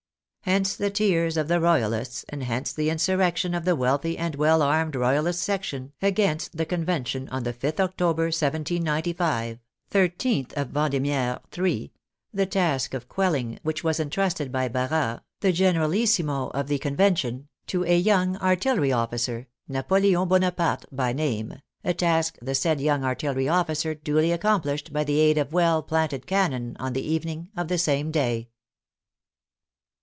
[0.45, 4.63] Hence the tears of the Royalists, and hence the insurrection of the wealthy and well
[4.63, 9.59] armed Royalist section against the Convention on the 5th October, 1795
[9.91, 11.93] (13th of Vendemiaire, III.),
[12.33, 17.83] the task of quelling which was entrusted by Barras, the generalissimo of the Convention, to
[17.85, 19.47] a young artillery officer.
[19.69, 25.19] Napoleon Bonaparte by name, a task the said young artillery officer duly accomplished by the
[25.19, 28.47] aid of well planted cannon on the evening of the same day.